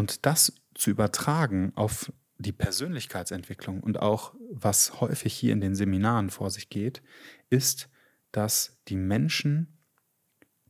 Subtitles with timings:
[0.00, 6.30] Und das zu übertragen auf die Persönlichkeitsentwicklung und auch was häufig hier in den Seminaren
[6.30, 7.02] vor sich geht,
[7.50, 7.90] ist,
[8.32, 9.76] dass die Menschen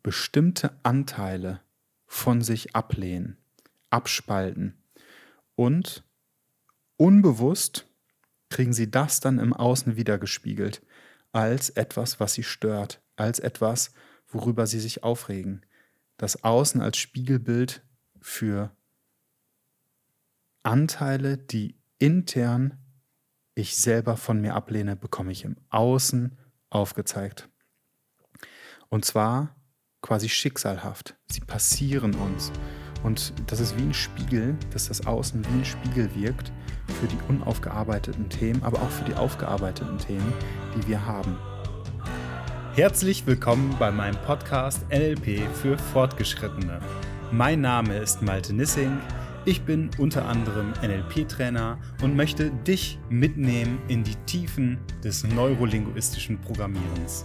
[0.03, 1.61] bestimmte Anteile
[2.07, 3.37] von sich ablehnen,
[3.89, 4.83] abspalten
[5.55, 6.03] und
[6.97, 7.87] unbewusst
[8.49, 10.83] kriegen sie das dann im Außen wiedergespiegelt
[11.31, 13.93] als etwas, was sie stört, als etwas,
[14.27, 15.65] worüber sie sich aufregen.
[16.17, 17.85] Das Außen als Spiegelbild
[18.21, 18.75] für
[20.63, 22.77] Anteile, die intern
[23.55, 26.39] ich selber von mir ablehne, bekomme ich im Außen
[26.71, 27.49] aufgezeigt.
[28.89, 29.57] Und zwar
[30.03, 31.17] quasi schicksalhaft.
[31.31, 32.53] Sie passieren uns.
[33.03, 36.53] Und das ist wie ein Spiegel, dass das Außen wie ein Spiegel wirkt
[37.01, 40.33] für die unaufgearbeiteten Themen, aber auch für die aufgearbeiteten Themen,
[40.77, 41.39] die wir haben.
[42.75, 46.81] Herzlich willkommen bei meinem Podcast NLP für Fortgeschrittene.
[47.33, 49.01] Mein Name ist Malte Nissing.
[49.47, 57.25] Ich bin unter anderem NLP-Trainer und möchte dich mitnehmen in die Tiefen des neurolinguistischen Programmierens.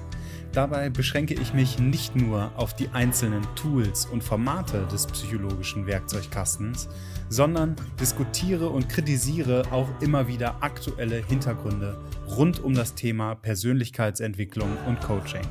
[0.54, 6.88] Dabei beschränke ich mich nicht nur auf die einzelnen Tools und Formate des psychologischen Werkzeugkastens,
[7.28, 15.02] sondern diskutiere und kritisiere auch immer wieder aktuelle Hintergründe rund um das Thema Persönlichkeitsentwicklung und
[15.02, 15.44] Coaching.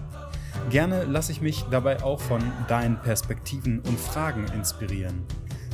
[0.71, 5.27] Gerne lasse ich mich dabei auch von deinen Perspektiven und Fragen inspirieren.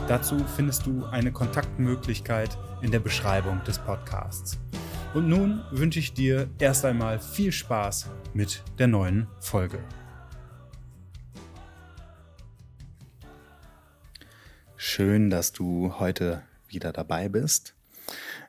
[0.08, 4.58] Dazu findest du eine Kontaktmöglichkeit in der Beschreibung des Podcasts.
[5.14, 9.78] Und nun wünsche ich dir erst einmal viel Spaß mit der neuen Folge.
[14.76, 17.74] Schön, dass du heute wieder dabei bist.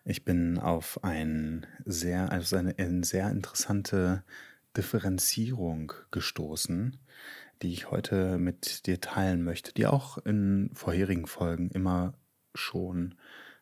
[0.05, 4.23] Ich bin auf ein sehr, also eine, eine sehr interessante
[4.77, 6.97] Differenzierung gestoßen,
[7.61, 12.13] die ich heute mit dir teilen möchte, die auch in vorherigen Folgen immer
[12.53, 13.15] schon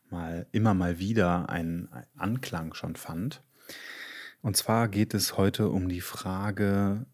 [0.09, 3.44] mal immer mal wieder einen Anklang schon fand.
[4.41, 7.06] Und zwar geht es heute um die Frage,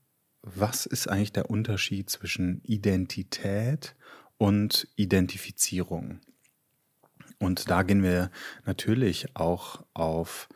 [0.41, 3.95] was ist eigentlich der Unterschied zwischen Identität
[4.37, 6.19] und Identifizierung?
[7.39, 8.31] Und da gehen wir
[8.65, 10.47] natürlich auch auf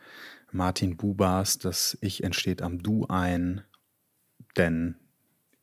[0.52, 3.62] Martin Bubas Das Ich entsteht am Du ein,
[4.56, 4.96] denn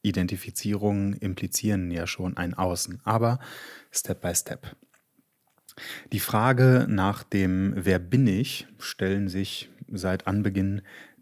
[0.07, 3.39] Identifizierungen implizieren ja schon ein Außen, aber
[3.91, 4.75] Step by Step.
[6.11, 10.81] Die Frage nach dem Wer bin ich stellen sich seit Anbeginn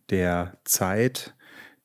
[0.10, 1.36] der Zeit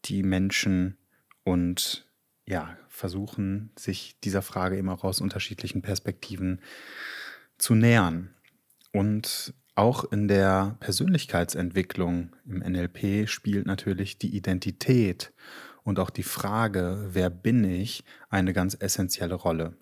[0.05, 0.97] die Menschen
[1.45, 2.07] und
[2.47, 6.61] ja, versuchen sich dieser Frage immer aus unterschiedlichen Perspektiven
[7.59, 8.35] zu nähern.
[8.93, 15.33] Und auch in der Persönlichkeitsentwicklung im NLP spielt natürlich die Identität
[15.91, 19.77] und auch die Frage, wer bin ich, eine ganz essentielle Rolle.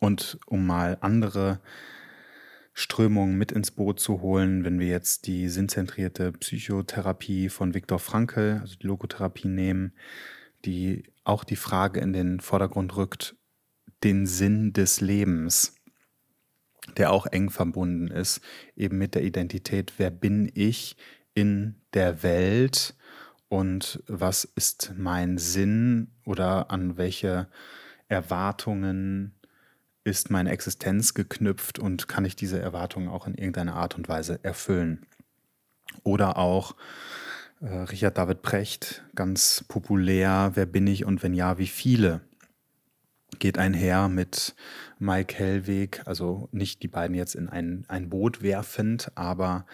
[0.00, 1.60] Und um mal andere
[2.74, 8.58] Strömungen mit ins Boot zu holen, wenn wir jetzt die sinnzentrierte Psychotherapie von Viktor Frankl,
[8.60, 9.92] also die Logotherapie nehmen,
[10.64, 13.36] die auch die Frage in den Vordergrund rückt,
[14.02, 15.76] den Sinn des Lebens,
[16.96, 18.40] der auch eng verbunden ist,
[18.74, 20.96] eben mit der Identität, wer bin ich
[21.34, 22.96] in der Welt
[23.52, 27.48] und was ist mein Sinn oder an welche
[28.08, 29.34] Erwartungen
[30.04, 34.42] ist meine Existenz geknüpft und kann ich diese Erwartungen auch in irgendeiner Art und Weise
[34.42, 35.04] erfüllen?
[36.02, 36.76] Oder auch
[37.60, 42.22] äh, Richard David Precht, ganz populär, wer bin ich und wenn ja, wie viele?
[43.38, 44.54] Geht einher mit
[44.98, 49.66] Mike Hellweg, also nicht die beiden jetzt in ein, ein Boot werfend, aber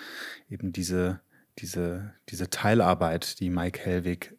[0.50, 1.20] eben diese,
[1.58, 4.36] diese, diese Teilarbeit, die Mike Hellweg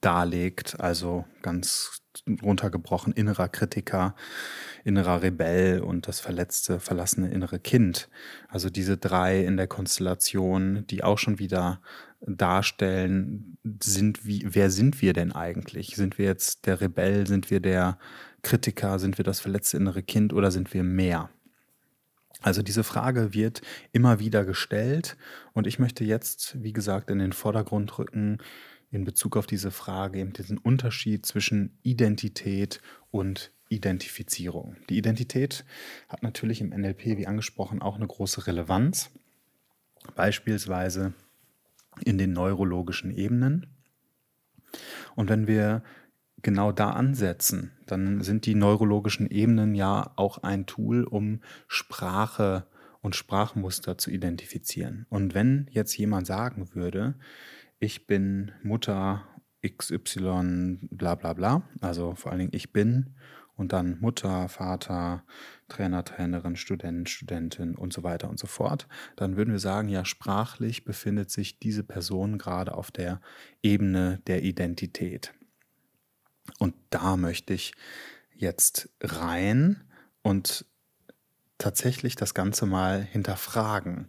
[0.00, 2.02] darlegt, also ganz
[2.42, 4.14] runtergebrochen innerer Kritiker,
[4.84, 8.08] innerer Rebell und das verletzte, verlassene innere Kind.
[8.48, 11.80] Also diese drei in der Konstellation, die auch schon wieder
[12.20, 15.96] darstellen, sind wie, wer sind wir denn eigentlich?
[15.96, 17.26] Sind wir jetzt der Rebell?
[17.26, 17.98] Sind wir der
[18.42, 18.98] Kritiker?
[18.98, 21.30] Sind wir das verletzte innere Kind oder sind wir mehr?
[22.42, 23.62] Also diese Frage wird
[23.92, 25.16] immer wieder gestellt
[25.52, 28.38] und ich möchte jetzt, wie gesagt, in den Vordergrund rücken,
[28.90, 32.80] in Bezug auf diese Frage, eben diesen Unterschied zwischen Identität
[33.10, 34.76] und Identifizierung.
[34.88, 35.64] Die Identität
[36.08, 39.10] hat natürlich im NLP, wie angesprochen, auch eine große Relevanz,
[40.14, 41.14] beispielsweise
[42.04, 43.66] in den neurologischen Ebenen.
[45.14, 45.82] Und wenn wir
[46.46, 52.68] genau da ansetzen, dann sind die neurologischen Ebenen ja auch ein Tool, um Sprache
[53.00, 55.06] und Sprachmuster zu identifizieren.
[55.08, 57.16] Und wenn jetzt jemand sagen würde,
[57.80, 59.24] ich bin Mutter
[59.66, 63.16] XY bla bla bla, also vor allen Dingen ich bin
[63.56, 65.24] und dann Mutter, Vater,
[65.66, 70.04] Trainer, Trainerin, Student, Studentin und so weiter und so fort, dann würden wir sagen, ja,
[70.04, 73.20] sprachlich befindet sich diese Person gerade auf der
[73.64, 75.34] Ebene der Identität.
[76.58, 77.72] Und da möchte ich
[78.34, 79.82] jetzt rein
[80.22, 80.64] und
[81.58, 84.08] tatsächlich das Ganze mal hinterfragen.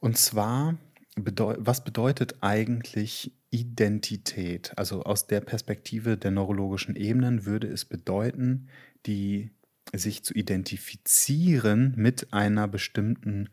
[0.00, 0.76] Und zwar,
[1.16, 4.72] was bedeutet eigentlich Identität?
[4.76, 8.68] Also aus der Perspektive der neurologischen Ebenen würde es bedeuten,
[9.06, 9.50] die
[9.94, 13.48] sich zu identifizieren mit einer bestimmten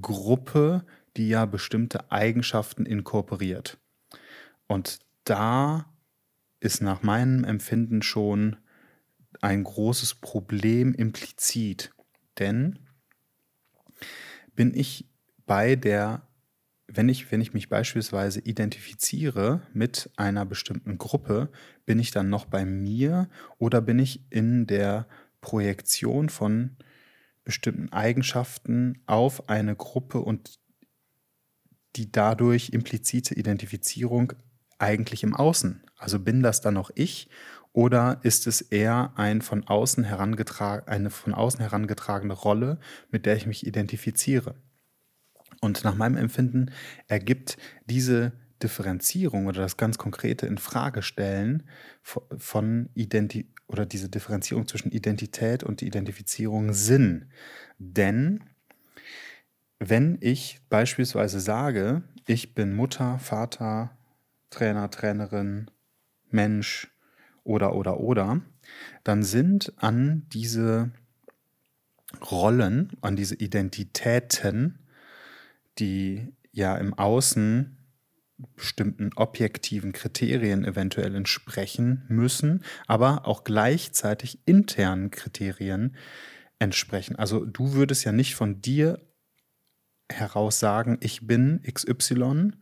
[0.00, 0.84] Gruppe,
[1.16, 3.78] die ja bestimmte Eigenschaften inkorporiert.
[4.66, 5.86] Und da
[6.60, 8.56] ist nach meinem Empfinden schon
[9.40, 11.92] ein großes Problem implizit.
[12.38, 12.78] Denn
[14.54, 15.08] bin ich
[15.46, 16.26] bei der,
[16.86, 21.50] wenn ich, wenn ich mich beispielsweise identifiziere mit einer bestimmten Gruppe,
[21.84, 23.28] bin ich dann noch bei mir
[23.58, 25.06] oder bin ich in der
[25.40, 26.76] Projektion von
[27.44, 30.58] bestimmten Eigenschaften auf eine Gruppe und
[31.96, 34.32] die dadurch implizite Identifizierung
[34.78, 35.82] eigentlich im Außen.
[35.96, 37.28] Also bin das dann noch ich
[37.72, 42.78] oder ist es eher ein von außen eine von außen herangetragene Rolle,
[43.10, 44.54] mit der ich mich identifiziere?
[45.60, 46.70] Und nach meinem Empfinden
[47.08, 47.56] ergibt
[47.86, 48.32] diese
[48.62, 51.64] Differenzierung oder das ganz konkrete Infragestellen
[52.02, 57.30] von Identi oder diese Differenzierung zwischen Identität und Identifizierung Sinn.
[57.78, 58.44] Denn
[59.78, 63.96] wenn ich beispielsweise sage, ich bin Mutter, Vater,
[64.54, 65.70] Trainer, Trainerin,
[66.30, 66.90] Mensch
[67.42, 68.40] oder oder oder,
[69.02, 70.92] dann sind an diese
[72.30, 74.78] Rollen, an diese Identitäten,
[75.78, 77.76] die ja im Außen
[78.56, 85.96] bestimmten objektiven Kriterien eventuell entsprechen müssen, aber auch gleichzeitig internen Kriterien
[86.58, 87.16] entsprechen.
[87.16, 89.00] Also du würdest ja nicht von dir
[90.10, 92.52] heraus sagen, ich bin XY,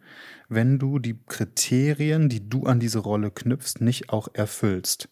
[0.48, 5.08] wenn du die Kriterien, die du an diese Rolle knüpfst, nicht auch erfüllst.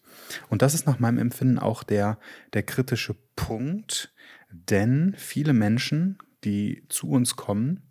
[0.49, 2.19] Und das ist nach meinem Empfinden auch der,
[2.53, 4.13] der kritische Punkt,
[4.51, 7.81] denn viele Menschen, die zu uns kommen,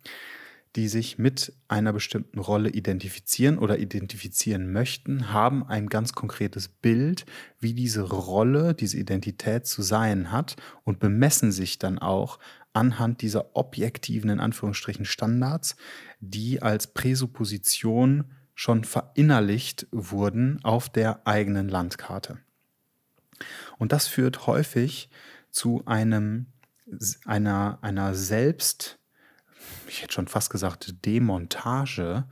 [0.77, 7.25] die sich mit einer bestimmten Rolle identifizieren oder identifizieren möchten, haben ein ganz konkretes Bild,
[7.59, 10.55] wie diese Rolle, diese Identität zu sein hat
[10.85, 12.39] und bemessen sich dann auch
[12.73, 15.75] anhand dieser objektiven, in Anführungsstrichen, Standards,
[16.19, 22.39] die als Präsupposition schon verinnerlicht wurden auf der eigenen Landkarte.
[23.77, 25.09] Und das führt häufig
[25.49, 26.47] zu einem,
[27.25, 28.99] einer, einer Selbst-
[29.87, 32.25] ich hätte schon fast gesagt, Demontage,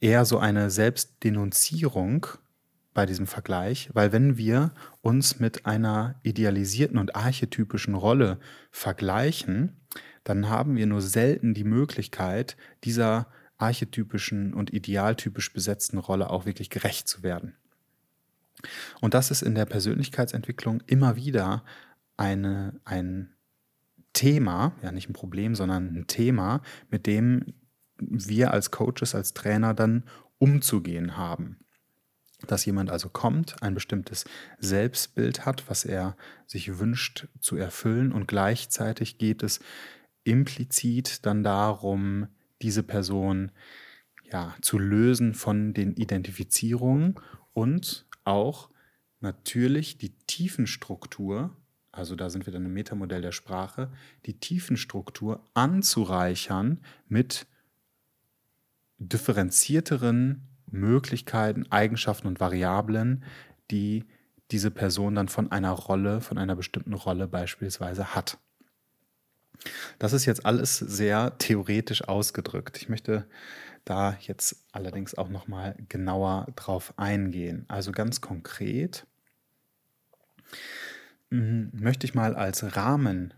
[0.00, 2.26] eher so eine Selbstdenunzierung
[2.94, 8.38] bei diesem Vergleich, weil wenn wir uns mit einer idealisierten und archetypischen Rolle
[8.70, 9.76] vergleichen,
[10.22, 13.26] dann haben wir nur selten die Möglichkeit, dieser
[13.58, 17.54] archetypischen und idealtypisch besetzten Rolle auch wirklich gerecht zu werden.
[19.00, 21.64] Und das ist in der Persönlichkeitsentwicklung immer wieder
[22.16, 23.34] eine, ein
[24.12, 27.54] Thema, ja nicht ein Problem, sondern ein Thema, mit dem
[27.98, 30.04] wir als Coaches, als Trainer dann
[30.38, 31.58] umzugehen haben.
[32.46, 34.24] Dass jemand also kommt, ein bestimmtes
[34.58, 39.60] Selbstbild hat, was er sich wünscht zu erfüllen und gleichzeitig geht es
[40.24, 42.28] implizit dann darum,
[42.62, 43.50] diese Person
[44.30, 47.20] ja, zu lösen von den Identifizierungen
[47.52, 48.70] und auch
[49.20, 51.56] natürlich die Tiefenstruktur
[51.94, 53.88] also da sind wir dann im Metamodell der Sprache,
[54.26, 57.46] die Tiefenstruktur anzureichern mit
[58.98, 60.42] differenzierteren
[60.74, 63.24] Möglichkeiten, Eigenschaften und Variablen,
[63.70, 64.04] die
[64.50, 68.38] diese Person dann von einer Rolle, von einer bestimmten Rolle beispielsweise hat.
[69.98, 72.76] Das ist jetzt alles sehr theoretisch ausgedrückt.
[72.76, 73.26] Ich möchte
[73.84, 77.64] da jetzt allerdings auch noch mal genauer drauf eingehen.
[77.68, 79.06] Also ganz konkret
[81.34, 83.34] Mhm, möchte ich mal als Rahmen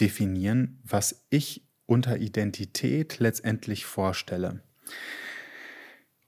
[0.00, 4.62] definieren, was ich unter Identität letztendlich vorstelle.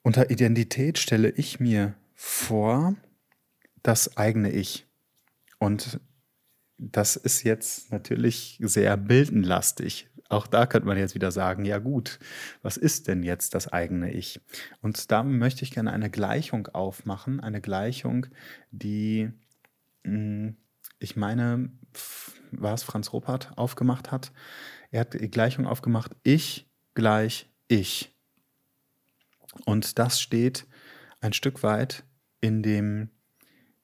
[0.02, 2.97] Unter Identität stelle ich mir vor
[3.82, 4.87] das eigene Ich.
[5.59, 6.00] Und
[6.78, 10.09] das ist jetzt natürlich sehr bildenlastig.
[10.28, 12.18] Auch da könnte man jetzt wieder sagen, ja gut,
[12.62, 14.40] was ist denn jetzt das eigene Ich?
[14.80, 18.26] Und da möchte ich gerne eine Gleichung aufmachen, eine Gleichung,
[18.71, 19.30] die
[20.04, 20.56] mh, mm,
[21.02, 21.71] ich meine,
[22.52, 24.32] was Franz Ruppert aufgemacht hat.
[24.90, 28.12] Er hat die Gleichung aufgemacht, ich gleich ich.
[29.64, 30.66] Und das steht
[31.21, 32.04] ein Stück weit
[32.40, 33.11] in dem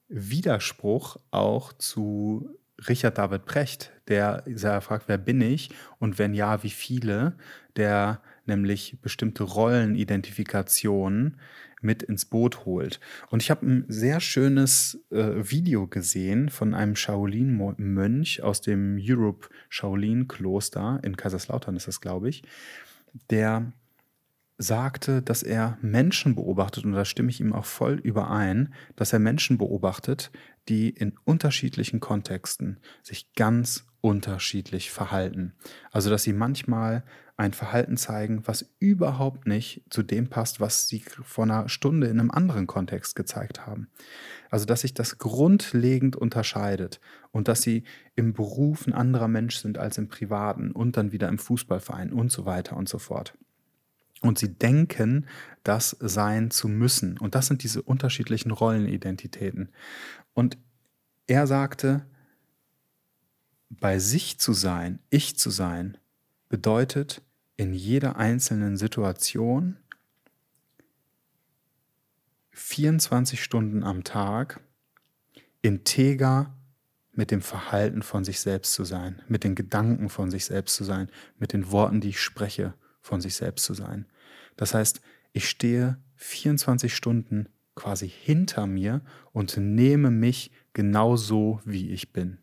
[0.07, 2.57] Widerspruch auch zu
[2.87, 7.35] Richard David Precht, der sehr fragt, wer bin ich und wenn ja, wie viele,
[7.75, 11.37] der nämlich bestimmte Rollenidentifikation
[11.81, 12.99] mit ins Boot holt.
[13.29, 19.49] Und ich habe ein sehr schönes äh, Video gesehen von einem Shaolin-Mönch aus dem Europe
[19.69, 22.43] Shaolin-Kloster in Kaiserslautern ist das, glaube ich,
[23.29, 23.71] der
[24.59, 29.19] sagte, dass er Menschen beobachtet, und da stimme ich ihm auch voll überein, dass er
[29.19, 30.31] Menschen beobachtet,
[30.67, 35.53] die in unterschiedlichen Kontexten sich ganz unterschiedlich verhalten.
[35.91, 37.03] Also dass sie manchmal
[37.37, 42.19] ein Verhalten zeigen, was überhaupt nicht zu dem passt, was sie vor einer Stunde in
[42.19, 43.89] einem anderen Kontext gezeigt haben.
[44.49, 46.99] Also dass sich das grundlegend unterscheidet
[47.31, 47.83] und dass sie
[48.15, 52.29] im Beruf ein anderer Mensch sind als im privaten und dann wieder im Fußballverein und
[52.29, 53.33] so weiter und so fort.
[54.21, 55.27] Und sie denken,
[55.63, 57.17] das sein zu müssen.
[57.17, 59.69] Und das sind diese unterschiedlichen Rollenidentitäten.
[60.33, 60.57] Und
[61.27, 62.05] er sagte,
[63.69, 65.97] bei sich zu sein, ich zu sein,
[66.49, 67.21] bedeutet,
[67.55, 69.77] in jeder einzelnen Situation
[72.51, 74.61] 24 Stunden am Tag
[75.61, 76.55] integer
[77.11, 80.83] mit dem Verhalten von sich selbst zu sein, mit den Gedanken von sich selbst zu
[80.83, 84.05] sein, mit den Worten, die ich spreche, von sich selbst zu sein.
[84.57, 85.01] Das heißt,
[85.33, 89.01] ich stehe 24 Stunden quasi hinter mir
[89.31, 92.39] und nehme mich genauso, wie ich bin.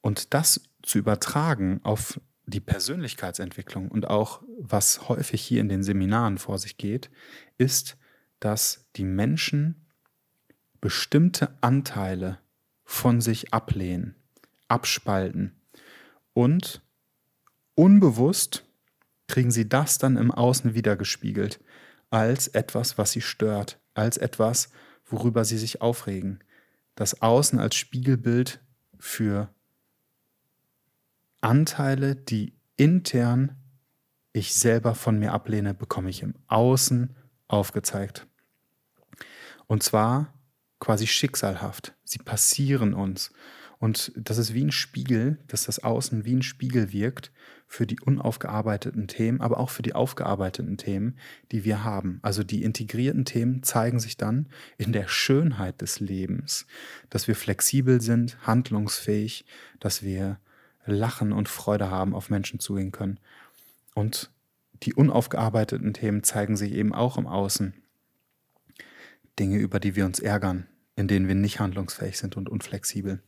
[0.00, 6.38] Und das zu übertragen auf die Persönlichkeitsentwicklung und auch was häufig hier in den Seminaren
[6.38, 7.10] vor sich geht,
[7.58, 7.96] ist,
[8.40, 9.86] dass die Menschen
[10.80, 12.38] bestimmte Anteile
[12.84, 14.14] von sich ablehnen,
[14.68, 15.60] abspalten
[16.32, 16.82] und
[17.74, 18.65] unbewusst
[19.28, 21.60] kriegen sie das dann im Außen wiedergespiegelt
[22.10, 24.70] als etwas, was sie stört, als etwas,
[25.04, 26.40] worüber sie sich aufregen.
[26.94, 28.60] Das Außen als Spiegelbild
[28.98, 29.50] für
[31.40, 33.56] Anteile, die intern
[34.32, 37.16] ich selber von mir ablehne, bekomme ich im Außen
[37.48, 38.26] aufgezeigt.
[39.66, 40.34] Und zwar
[40.78, 41.94] quasi schicksalhaft.
[42.04, 43.32] Sie passieren uns.
[43.78, 47.30] Und das ist wie ein Spiegel, dass das Außen wie ein Spiegel wirkt
[47.66, 51.18] für die unaufgearbeiteten Themen, aber auch für die aufgearbeiteten Themen,
[51.52, 52.20] die wir haben.
[52.22, 56.66] Also die integrierten Themen zeigen sich dann in der Schönheit des Lebens,
[57.10, 59.44] dass wir flexibel sind, handlungsfähig,
[59.80, 60.38] dass wir
[60.86, 63.18] lachen und Freude haben, auf Menschen zugehen können.
[63.94, 64.30] Und
[64.82, 67.74] die unaufgearbeiteten Themen zeigen sich eben auch im Außen.
[69.38, 73.20] Dinge, über die wir uns ärgern, in denen wir nicht handlungsfähig sind und unflexibel.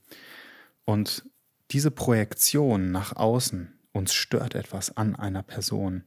[0.89, 1.29] Und
[1.71, 6.05] diese Projektion nach außen, uns stört etwas an einer Person,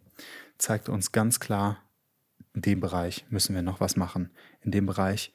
[0.57, 1.77] zeigt uns ganz klar,
[2.55, 4.31] in dem Bereich müssen wir noch was machen.
[4.61, 5.33] In dem Bereich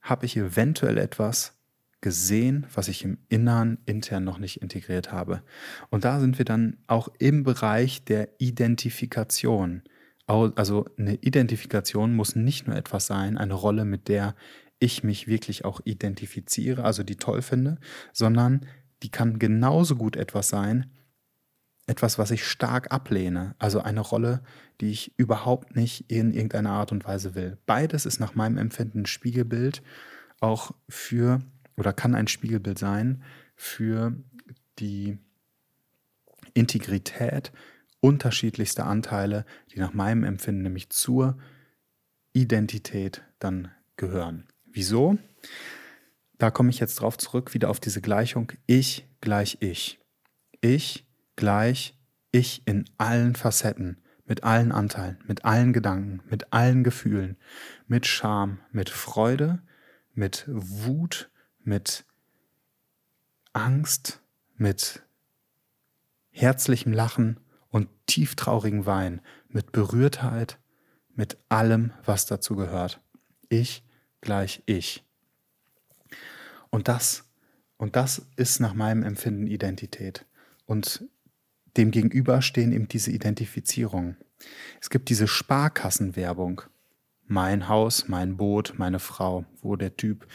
[0.00, 1.52] habe ich eventuell etwas,
[2.00, 5.42] gesehen, was ich im Innern intern noch nicht integriert habe.
[5.90, 9.82] Und da sind wir dann auch im Bereich der Identifikation.
[10.26, 14.34] Also eine Identifikation muss nicht nur etwas sein, eine Rolle, mit der
[14.80, 17.78] ich mich wirklich auch identifiziere, also die toll finde,
[18.12, 18.66] sondern
[19.02, 20.90] die kann genauso gut etwas sein,
[21.86, 24.42] etwas, was ich stark ablehne, also eine Rolle,
[24.80, 27.58] die ich überhaupt nicht in irgendeiner Art und Weise will.
[27.64, 29.82] Beides ist nach meinem Empfinden ein Spiegelbild
[30.40, 31.40] auch für
[31.76, 33.22] oder kann ein Spiegelbild sein
[33.56, 34.14] für
[34.78, 35.18] die
[36.54, 37.52] Integrität
[38.00, 41.38] unterschiedlichster Anteile, die nach meinem Empfinden nämlich zur
[42.32, 44.46] Identität dann gehören.
[44.66, 45.18] Wieso?
[46.38, 50.00] Da komme ich jetzt drauf zurück, wieder auf diese Gleichung ich gleich ich.
[50.60, 51.04] Ich
[51.36, 51.96] gleich
[52.30, 57.36] ich in allen Facetten, mit allen Anteilen, mit allen Gedanken, mit allen Gefühlen,
[57.86, 59.62] mit Scham, mit Freude,
[60.14, 61.30] mit Wut,
[61.64, 62.04] mit
[63.52, 64.20] Angst,
[64.56, 65.02] mit
[66.30, 67.40] herzlichem Lachen
[67.70, 70.58] und tieftraurigem Wein, mit Berührtheit,
[71.14, 73.00] mit allem, was dazu gehört.
[73.48, 73.82] Ich
[74.20, 75.07] gleich ich.
[76.70, 77.24] Und das,
[77.76, 80.24] und das ist nach meinem Empfinden Identität.
[80.66, 81.04] Und
[81.76, 84.16] dem gegenüber stehen eben diese Identifizierungen.
[84.80, 86.62] Es gibt diese Sparkassenwerbung.
[87.26, 90.26] Mein Haus, mein Boot, meine Frau, wo der Typ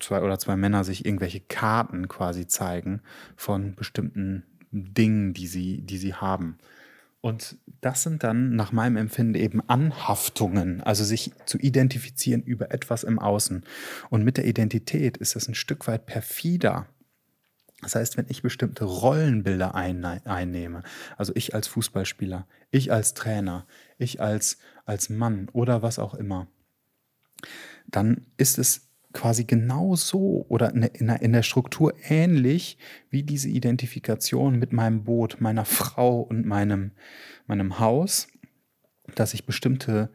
[0.00, 3.00] zwei oder zwei Männer sich irgendwelche Karten quasi zeigen
[3.36, 6.58] von bestimmten Dingen, die sie, die sie haben.
[7.24, 13.02] Und das sind dann nach meinem Empfinden eben Anhaftungen, also sich zu identifizieren über etwas
[13.02, 13.64] im Außen.
[14.10, 16.86] Und mit der Identität ist das ein Stück weit perfider.
[17.80, 20.82] Das heißt, wenn ich bestimmte Rollenbilder einnehme,
[21.16, 23.66] also ich als Fußballspieler, ich als Trainer,
[23.96, 26.46] ich als, als Mann oder was auch immer,
[27.86, 32.76] dann ist es quasi genau so oder in der, Struktur ähnlich
[33.08, 36.90] wie diese Identifikation mit meinem Boot, meiner Frau und meinem,
[37.46, 38.28] meinem Haus,
[39.14, 40.10] dass ich bestimmte,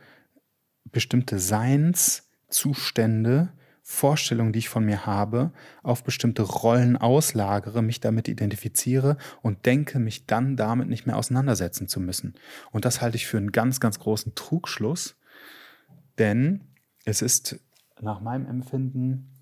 [0.83, 5.51] bestimmte Seinszustände, Vorstellungen, die ich von mir habe,
[5.81, 11.87] auf bestimmte Rollen auslagere, mich damit identifiziere und denke, mich dann damit nicht mehr auseinandersetzen
[11.87, 12.35] zu müssen.
[12.69, 15.15] Und das halte ich für einen ganz, ganz großen Trugschluss,
[16.19, 16.65] denn
[17.05, 17.59] es ist
[18.01, 19.39] nach meinem Empfinden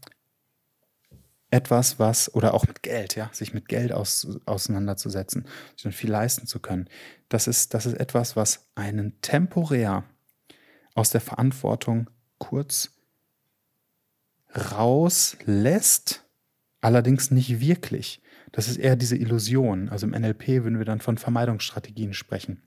[1.49, 5.47] etwas, was, oder auch mit Geld, ja, sich mit Geld aus, auseinanderzusetzen,
[5.77, 6.89] sich viel leisten zu können.
[7.29, 10.03] Das ist, das ist etwas, was einen temporär
[10.93, 12.97] aus der Verantwortung kurz
[14.55, 16.25] rauslässt,
[16.81, 18.21] allerdings nicht wirklich.
[18.51, 19.89] Das ist eher diese Illusion.
[19.89, 22.63] Also im NLP würden wir dann von Vermeidungsstrategien sprechen.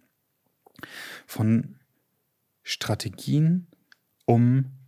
[1.27, 1.77] Von
[2.63, 3.67] Strategien,
[4.25, 4.80] um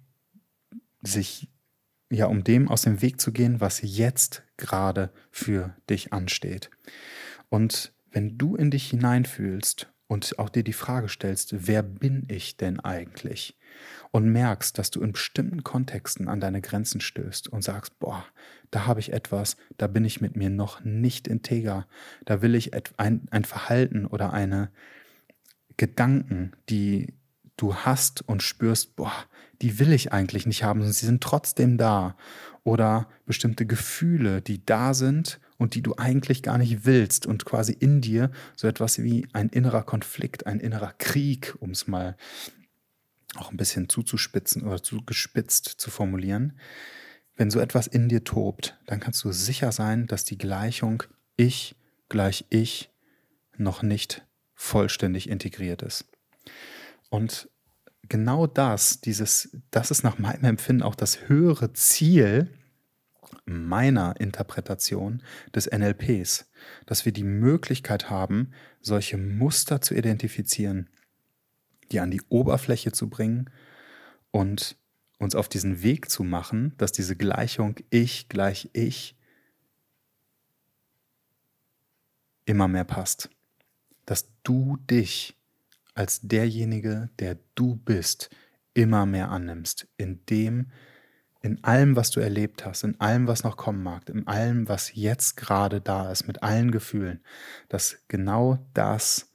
[1.03, 1.49] sich,
[2.11, 6.71] ja, um dem aus dem Weg zu gehen, was jetzt gerade für dich ansteht.
[7.49, 12.57] Und wenn du in dich hineinfühlst und auch dir die Frage stellst, wer bin ich
[12.57, 13.59] denn eigentlich?
[14.11, 18.25] Und merkst, dass du in bestimmten Kontexten an deine Grenzen stößt und sagst, boah,
[18.71, 21.87] da habe ich etwas, da bin ich mit mir noch nicht integer,
[22.27, 24.71] da will ich ein, ein Verhalten oder eine
[25.79, 27.15] Gedanken, die
[27.63, 29.13] du hast und spürst, boah,
[29.61, 32.17] die will ich eigentlich nicht haben, sie sind trotzdem da.
[32.65, 37.73] Oder bestimmte Gefühle, die da sind und die du eigentlich gar nicht willst und quasi
[37.73, 42.17] in dir so etwas wie ein innerer Konflikt, ein innerer Krieg, um es mal
[43.37, 46.59] auch ein bisschen zuzuspitzen oder zugespitzt zu formulieren.
[47.37, 51.05] Wenn so etwas in dir tobt, dann kannst du sicher sein, dass die Gleichung
[51.37, 51.77] ich
[52.09, 52.91] gleich ich
[53.57, 56.05] noch nicht vollständig integriert ist.
[57.09, 57.49] Und
[58.09, 62.53] genau das, dieses, das ist nach meinem Empfinden auch das höhere Ziel
[63.45, 65.23] meiner Interpretation
[65.55, 66.51] des NLPs,
[66.87, 70.89] dass wir die Möglichkeit haben, solche Muster zu identifizieren,
[71.91, 73.51] die an die Oberfläche zu bringen
[74.31, 74.77] und
[75.19, 79.17] uns auf diesen Weg zu machen, dass diese Gleichung ich gleich ich
[82.45, 83.31] immer mehr passt.
[84.05, 85.37] Dass du dich
[85.95, 88.31] als derjenige, der du bist,
[88.75, 90.71] immer mehr annimmst, in dem,
[91.43, 94.95] in allem, was du erlebt hast, in allem, was noch kommen mag, in allem, was
[94.95, 97.21] jetzt gerade da ist, mit allen Gefühlen,
[97.69, 99.31] dass genau das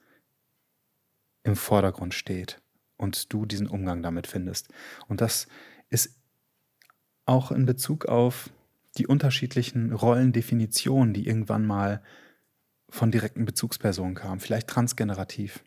[1.43, 2.61] im Vordergrund steht
[2.97, 4.69] und du diesen Umgang damit findest.
[5.07, 5.47] Und das
[5.89, 6.17] ist
[7.25, 8.49] auch in Bezug auf
[8.97, 12.01] die unterschiedlichen Rollendefinitionen, die irgendwann mal
[12.89, 15.63] von direkten Bezugspersonen kamen, vielleicht transgenerativ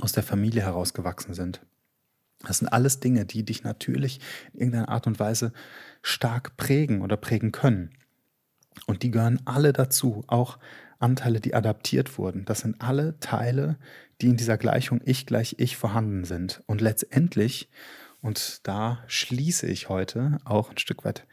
[0.00, 1.60] aus der Familie herausgewachsen sind.
[2.42, 4.20] Das sind alles Dinge, die dich natürlich
[4.52, 5.52] in irgendeiner Art und Weise
[6.02, 7.90] stark prägen oder prägen können.
[8.86, 10.58] Und die gehören alle dazu, auch
[10.98, 12.44] Anteile, die adaptiert wurden.
[12.44, 13.78] Das sind alle Teile,
[14.20, 16.62] die in dieser Gleichung ich gleich ich vorhanden sind.
[16.66, 17.68] Und letztendlich,
[18.22, 21.26] und da schließe ich heute auch ein Stück weit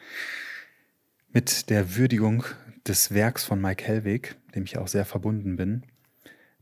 [1.30, 2.46] mit der Würdigung
[2.88, 5.86] des Werks von Mike Helwig, dem ich auch sehr verbunden bin,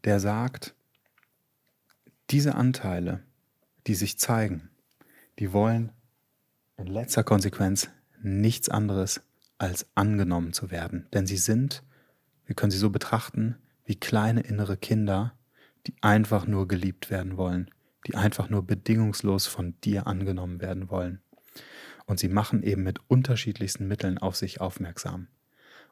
[0.03, 0.74] der sagt,
[2.29, 3.23] diese Anteile,
[3.87, 4.69] die sich zeigen,
[5.39, 5.91] die wollen
[6.77, 7.89] in letzter Konsequenz
[8.21, 9.21] nichts anderes
[9.57, 11.07] als angenommen zu werden.
[11.13, 11.83] Denn sie sind,
[12.45, 15.33] wir können sie so betrachten, wie kleine innere Kinder,
[15.87, 17.69] die einfach nur geliebt werden wollen,
[18.07, 21.21] die einfach nur bedingungslos von dir angenommen werden wollen.
[22.05, 25.27] Und sie machen eben mit unterschiedlichsten Mitteln auf sich aufmerksam.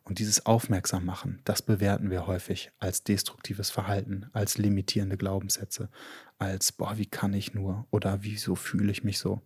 [0.05, 5.89] Und dieses Aufmerksammachen, das bewerten wir häufig als destruktives Verhalten, als limitierende Glaubenssätze,
[6.37, 9.41] als, boah, wie kann ich nur oder wieso fühle ich mich so.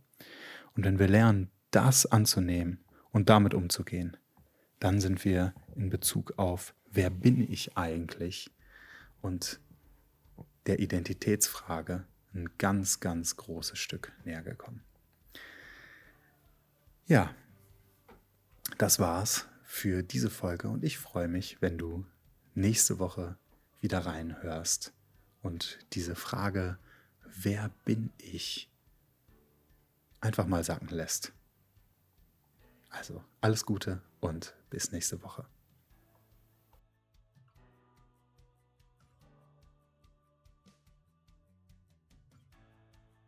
[0.76, 2.80] Und wenn wir lernen, das anzunehmen
[3.12, 4.18] und damit umzugehen,
[4.80, 8.50] dann sind wir in Bezug auf, wer bin ich eigentlich
[9.22, 9.60] und
[10.66, 14.82] der Identitätsfrage ein ganz, ganz großes Stück näher gekommen.
[17.08, 17.34] Ja,
[18.78, 22.04] das war's für diese Folge und ich freue mich, wenn du
[22.56, 23.38] nächste Woche
[23.80, 24.92] wieder reinhörst
[25.44, 26.80] und diese Frage,
[27.24, 28.72] wer bin ich,
[30.20, 31.32] einfach mal sacken lässt.
[32.90, 35.46] Also alles Gute und bis nächste Woche.